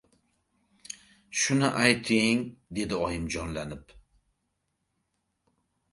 —Shuni 1.41 1.69
ayting,— 1.83 2.41
dedi 2.79 2.99
oyim 3.09 3.29
jonlanib. 3.37 3.97